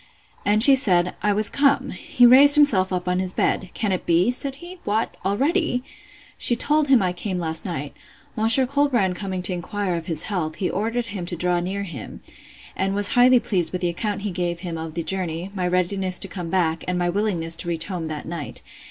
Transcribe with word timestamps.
And 0.43 0.63
she 0.63 0.73
said, 0.73 1.13
I 1.21 1.31
was 1.31 1.47
come. 1.51 1.91
He 1.91 2.25
raised 2.25 2.55
himself 2.55 2.91
up 2.91 3.07
in 3.07 3.19
his 3.19 3.33
bed; 3.33 3.69
Can 3.75 3.91
it 3.91 4.07
be? 4.07 4.31
said 4.31 4.55
he—What, 4.55 5.15
already!—She 5.23 6.55
told 6.55 6.87
him 6.87 7.03
I 7.03 7.13
came 7.13 7.37
last 7.37 7.65
night. 7.65 7.95
Monsieur 8.35 8.65
Colbrand 8.65 9.15
coming 9.15 9.43
to 9.43 9.53
inquire 9.53 9.95
of 9.95 10.07
his 10.07 10.23
health, 10.23 10.55
he 10.55 10.71
ordered 10.71 11.05
him 11.13 11.27
to 11.27 11.35
draw 11.35 11.59
near 11.59 11.83
him, 11.83 12.21
and 12.75 12.95
was 12.95 13.09
highly 13.09 13.39
pleased 13.39 13.71
with 13.71 13.81
the 13.81 13.89
account 13.89 14.21
he 14.23 14.31
gave 14.31 14.61
him 14.61 14.75
of 14.75 14.95
the 14.95 15.03
journey, 15.03 15.51
my 15.53 15.67
readiness 15.67 16.17
to 16.17 16.27
come 16.27 16.49
back, 16.49 16.83
and 16.87 16.97
my 16.97 17.07
willingness 17.07 17.55
to 17.57 17.67
reach 17.67 17.85
home 17.85 18.07
that 18.07 18.25
night. 18.25 18.63